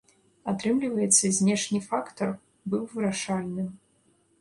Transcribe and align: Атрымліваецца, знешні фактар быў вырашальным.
Атрымліваецца, 0.51 1.25
знешні 1.41 1.83
фактар 1.91 2.35
быў 2.75 2.91
вырашальным. 2.97 3.73